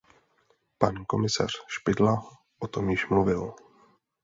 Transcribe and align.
Pan 0.77 1.05
komisař 1.05 1.51
Špidla 1.67 2.23
o 2.59 2.67
tom 2.67 2.89
již 2.89 3.07
mluvil. 3.07 3.53